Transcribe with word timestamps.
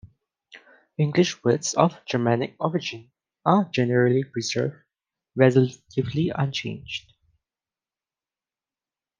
English 0.97 1.43
words 1.43 1.75
of 1.75 2.03
Germanic 2.07 2.55
origin 2.59 3.11
are 3.45 3.65
generally 3.71 4.23
preserved 4.23 4.81
relatively 5.35 6.31
unchanged. 6.33 7.13